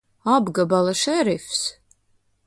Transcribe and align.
Apgabala 0.35 0.93
šerifs! 1.01 1.61